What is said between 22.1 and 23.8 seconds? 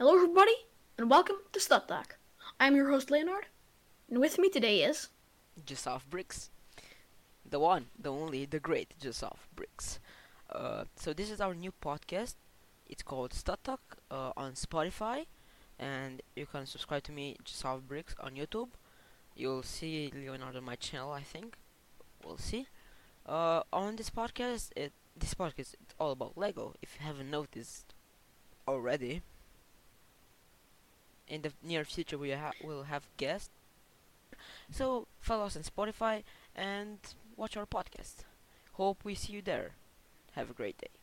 We'll see. Uh,